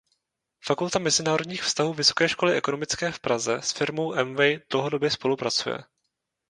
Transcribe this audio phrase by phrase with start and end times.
[0.63, 5.77] Fakulta mezinárodních vztahů Vysoké školy ekonomické v Praze s firmou Amway dlouhodobě spolupracuje.